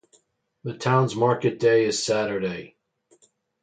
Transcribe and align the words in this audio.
The 0.63 0.73
town's 0.75 1.15
market 1.15 1.59
day 1.59 1.85
is 1.85 2.03
Saturday. 2.03 2.75